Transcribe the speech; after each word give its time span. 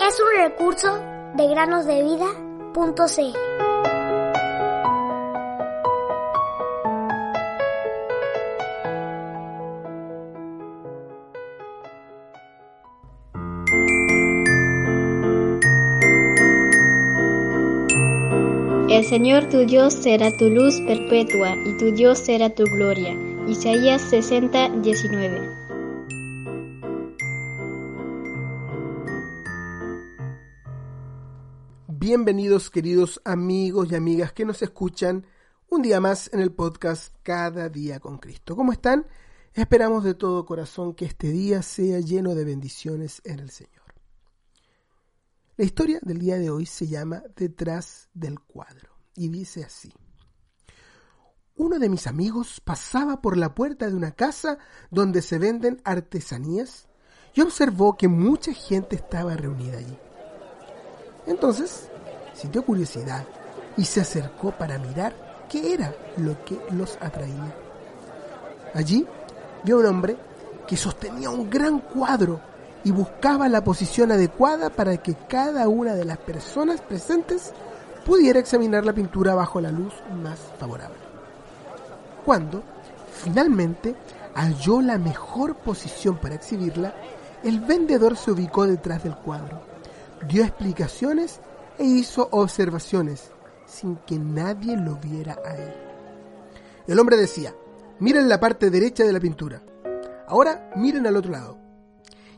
Es 0.00 0.20
un 0.20 0.42
recurso 0.42 0.98
de 1.34 1.48
granosdevida.cl. 1.48 3.58
El 18.90 19.04
Señor 19.04 19.48
tu 19.48 19.66
Dios 19.66 19.92
será 19.92 20.34
tu 20.36 20.48
luz 20.48 20.80
perpetua 20.80 21.54
y 21.66 21.76
tu 21.76 21.92
Dios 21.92 22.18
será 22.18 22.50
tu 22.50 22.64
gloria. 22.64 23.14
Isaías 23.46 24.00
60, 24.02 24.70
19. 24.80 25.57
Bienvenidos 32.00 32.70
queridos 32.70 33.20
amigos 33.24 33.90
y 33.90 33.96
amigas 33.96 34.32
que 34.32 34.44
nos 34.44 34.62
escuchan 34.62 35.26
un 35.68 35.82
día 35.82 36.00
más 36.00 36.32
en 36.32 36.38
el 36.38 36.52
podcast 36.52 37.12
Cada 37.24 37.68
día 37.68 37.98
con 37.98 38.18
Cristo. 38.18 38.54
¿Cómo 38.54 38.70
están? 38.70 39.04
Esperamos 39.52 40.04
de 40.04 40.14
todo 40.14 40.46
corazón 40.46 40.94
que 40.94 41.06
este 41.06 41.32
día 41.32 41.60
sea 41.60 41.98
lleno 41.98 42.36
de 42.36 42.44
bendiciones 42.44 43.20
en 43.24 43.40
el 43.40 43.50
Señor. 43.50 43.82
La 45.56 45.64
historia 45.64 45.98
del 46.00 46.20
día 46.20 46.38
de 46.38 46.50
hoy 46.50 46.66
se 46.66 46.86
llama 46.86 47.24
Detrás 47.34 48.08
del 48.14 48.38
cuadro 48.38 48.92
y 49.16 49.28
dice 49.28 49.64
así. 49.64 49.92
Uno 51.56 51.80
de 51.80 51.88
mis 51.88 52.06
amigos 52.06 52.60
pasaba 52.64 53.20
por 53.20 53.36
la 53.36 53.56
puerta 53.56 53.88
de 53.88 53.96
una 53.96 54.12
casa 54.12 54.58
donde 54.92 55.20
se 55.20 55.40
venden 55.40 55.82
artesanías 55.82 56.86
y 57.34 57.40
observó 57.40 57.96
que 57.96 58.06
mucha 58.06 58.52
gente 58.52 58.94
estaba 58.94 59.34
reunida 59.34 59.78
allí. 59.78 59.98
Entonces 61.28 61.88
sintió 62.34 62.64
curiosidad 62.64 63.24
y 63.76 63.84
se 63.84 64.00
acercó 64.00 64.50
para 64.50 64.78
mirar 64.78 65.14
qué 65.48 65.74
era 65.74 65.94
lo 66.16 66.42
que 66.44 66.58
los 66.70 66.98
atraía. 67.00 67.54
Allí 68.74 69.06
vio 69.62 69.76
a 69.76 69.80
un 69.80 69.86
hombre 69.86 70.16
que 70.66 70.76
sostenía 70.76 71.30
un 71.30 71.48
gran 71.48 71.80
cuadro 71.80 72.40
y 72.84 72.90
buscaba 72.90 73.48
la 73.48 73.62
posición 73.62 74.12
adecuada 74.12 74.70
para 74.70 74.96
que 74.96 75.14
cada 75.14 75.68
una 75.68 75.94
de 75.94 76.04
las 76.04 76.18
personas 76.18 76.80
presentes 76.80 77.52
pudiera 78.04 78.38
examinar 78.38 78.84
la 78.84 78.92
pintura 78.92 79.34
bajo 79.34 79.60
la 79.60 79.70
luz 79.70 79.92
más 80.22 80.38
favorable. 80.58 80.96
Cuando 82.24 82.62
finalmente 83.22 83.94
halló 84.34 84.80
la 84.80 84.98
mejor 84.98 85.56
posición 85.56 86.16
para 86.18 86.36
exhibirla, 86.36 86.94
el 87.42 87.60
vendedor 87.60 88.16
se 88.16 88.30
ubicó 88.30 88.66
detrás 88.66 89.02
del 89.02 89.16
cuadro, 89.16 89.60
dio 90.26 90.42
explicaciones 90.42 91.40
e 91.78 91.84
hizo 91.84 92.28
observaciones 92.32 93.30
sin 93.66 93.96
que 94.06 94.18
nadie 94.18 94.76
lo 94.76 94.96
viera 94.96 95.38
a 95.44 95.54
él. 95.54 95.74
El 96.86 96.98
hombre 96.98 97.16
decía, 97.16 97.54
miren 98.00 98.28
la 98.28 98.40
parte 98.40 98.70
derecha 98.70 99.04
de 99.04 99.12
la 99.12 99.20
pintura, 99.20 99.62
ahora 100.26 100.70
miren 100.76 101.06
al 101.06 101.16
otro 101.16 101.32
lado. 101.32 101.58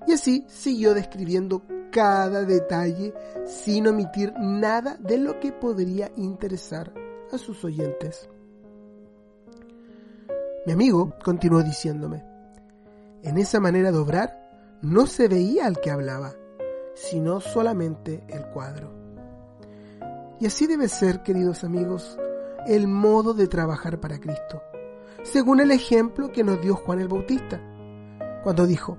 Y 0.06 0.12
así 0.12 0.44
siguió 0.48 0.94
describiendo 0.94 1.62
cada 1.92 2.44
detalle 2.44 3.14
sin 3.46 3.86
omitir 3.86 4.32
nada 4.38 4.96
de 4.98 5.18
lo 5.18 5.38
que 5.40 5.52
podría 5.52 6.10
interesar 6.16 6.92
a 7.32 7.38
sus 7.38 7.64
oyentes. 7.64 8.28
Mi 10.66 10.72
amigo 10.72 11.14
continuó 11.24 11.62
diciéndome, 11.62 12.24
en 13.22 13.38
esa 13.38 13.60
manera 13.60 13.92
de 13.92 13.98
obrar 13.98 14.78
no 14.82 15.06
se 15.06 15.28
veía 15.28 15.66
al 15.66 15.80
que 15.80 15.90
hablaba, 15.90 16.34
sino 17.08 17.40
solamente 17.40 18.22
el 18.28 18.46
cuadro. 18.46 18.92
Y 20.38 20.46
así 20.46 20.66
debe 20.66 20.88
ser, 20.88 21.22
queridos 21.22 21.64
amigos, 21.64 22.18
el 22.66 22.88
modo 22.88 23.32
de 23.32 23.48
trabajar 23.48 24.00
para 24.00 24.20
Cristo, 24.20 24.62
según 25.22 25.60
el 25.60 25.70
ejemplo 25.70 26.30
que 26.30 26.44
nos 26.44 26.60
dio 26.60 26.76
Juan 26.76 27.00
el 27.00 27.08
Bautista, 27.08 27.60
cuando 28.42 28.66
dijo, 28.66 28.98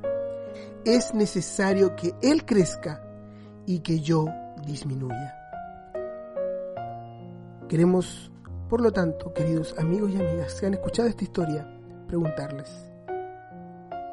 es 0.84 1.14
necesario 1.14 1.96
que 1.96 2.16
Él 2.22 2.46
crezca 2.46 3.04
y 3.66 3.80
que 3.80 4.00
yo 4.00 4.26
disminuya. 4.66 5.36
Queremos, 7.70 8.32
por 8.68 8.82
lo 8.82 8.92
tanto, 8.92 9.34
queridos 9.34 9.76
amigos 9.78 10.12
y 10.12 10.16
amigas 10.16 10.60
que 10.60 10.66
han 10.66 10.74
escuchado 10.74 11.08
esta 11.08 11.24
historia, 11.24 11.68
preguntarles, 12.08 12.70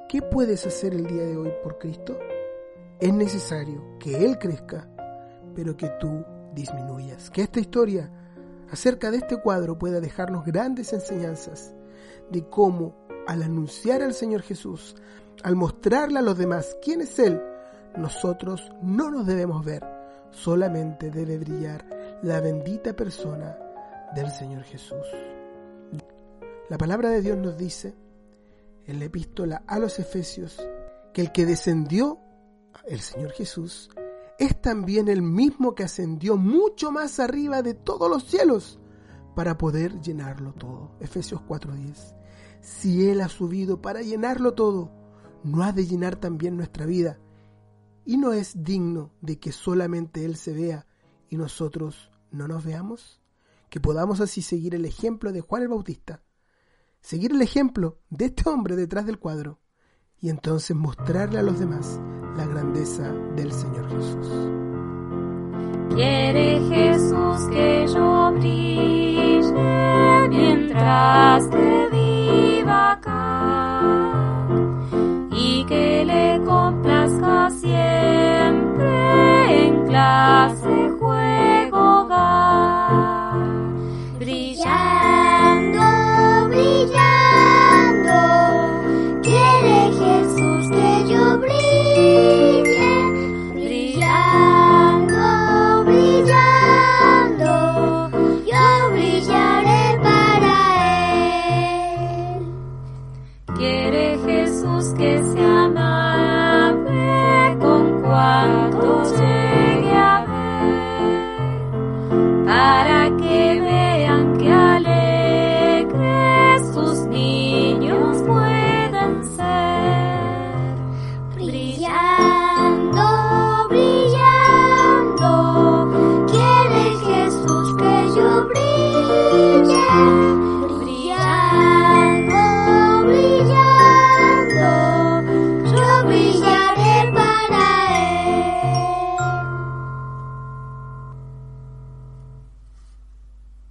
¿qué 0.08 0.22
puedes 0.22 0.66
hacer 0.66 0.94
el 0.94 1.06
día 1.06 1.24
de 1.24 1.36
hoy 1.36 1.52
por 1.62 1.78
Cristo? 1.78 2.18
Es 3.00 3.12
necesario 3.12 3.98
que 3.98 4.24
Él 4.24 4.38
crezca, 4.38 4.88
pero 5.54 5.76
que 5.76 5.88
tú 6.00 6.24
disminuyas. 6.54 7.30
Que 7.30 7.42
esta 7.42 7.60
historia 7.60 8.10
acerca 8.70 9.10
de 9.10 9.18
este 9.18 9.40
cuadro 9.40 9.78
pueda 9.78 10.00
dejarnos 10.00 10.44
grandes 10.44 10.92
enseñanzas 10.92 11.74
de 12.30 12.48
cómo 12.48 13.06
al 13.26 13.42
anunciar 13.42 14.02
al 14.02 14.14
Señor 14.14 14.42
Jesús, 14.42 14.96
al 15.42 15.54
mostrarle 15.54 16.18
a 16.18 16.22
los 16.22 16.36
demás 16.36 16.76
quién 16.82 17.00
es 17.00 17.18
Él, 17.18 17.40
nosotros 17.96 18.72
no 18.82 19.10
nos 19.10 19.26
debemos 19.26 19.64
ver, 19.64 19.84
solamente 20.30 21.10
debe 21.10 21.38
brillar 21.38 22.18
la 22.22 22.40
bendita 22.40 22.94
persona 22.94 23.56
del 24.14 24.30
Señor 24.30 24.62
Jesús. 24.64 25.06
La 26.68 26.78
palabra 26.78 27.10
de 27.10 27.22
Dios 27.22 27.38
nos 27.38 27.56
dice 27.56 27.94
en 28.86 28.98
la 28.98 29.06
epístola 29.06 29.62
a 29.66 29.78
los 29.78 29.98
Efesios 29.98 30.58
que 31.12 31.20
el 31.20 31.32
que 31.32 31.46
descendió, 31.46 32.18
el 32.86 33.00
Señor 33.00 33.32
Jesús, 33.32 33.90
es 34.38 34.60
también 34.60 35.08
el 35.08 35.20
mismo 35.20 35.74
que 35.74 35.82
ascendió 35.82 36.36
mucho 36.36 36.92
más 36.92 37.18
arriba 37.18 37.60
de 37.62 37.74
todos 37.74 38.08
los 38.08 38.24
cielos 38.24 38.78
para 39.34 39.58
poder 39.58 40.00
llenarlo 40.00 40.52
todo. 40.54 40.92
Efesios 41.00 41.40
4:10. 41.42 42.14
Si 42.60 43.08
Él 43.08 43.20
ha 43.20 43.28
subido 43.28 43.82
para 43.82 44.00
llenarlo 44.02 44.54
todo, 44.54 44.92
no 45.42 45.62
ha 45.64 45.72
de 45.72 45.86
llenar 45.86 46.16
también 46.16 46.56
nuestra 46.56 46.86
vida. 46.86 47.18
¿Y 48.04 48.16
no 48.16 48.32
es 48.32 48.64
digno 48.64 49.12
de 49.20 49.38
que 49.38 49.52
solamente 49.52 50.24
Él 50.24 50.36
se 50.36 50.52
vea 50.52 50.86
y 51.28 51.36
nosotros 51.36 52.10
no 52.30 52.48
nos 52.48 52.64
veamos? 52.64 53.20
Que 53.70 53.80
podamos 53.80 54.20
así 54.20 54.40
seguir 54.40 54.74
el 54.74 54.84
ejemplo 54.84 55.32
de 55.32 55.40
Juan 55.40 55.62
el 55.62 55.68
Bautista, 55.68 56.22
seguir 57.00 57.32
el 57.32 57.42
ejemplo 57.42 57.98
de 58.08 58.26
este 58.26 58.48
hombre 58.48 58.76
detrás 58.76 59.04
del 59.04 59.18
cuadro 59.18 59.60
y 60.20 60.30
entonces 60.30 60.74
mostrarle 60.76 61.38
a 61.38 61.42
los 61.42 61.58
demás 61.58 62.00
la 62.38 62.46
grandeza 62.46 63.12
del 63.34 63.50
Señor 63.52 63.88
Jesús. 63.88 64.28
Quiere 65.94 66.60
Jesús 66.70 67.48
que 67.50 67.86
yo 67.92 68.32
brille 68.38 68.97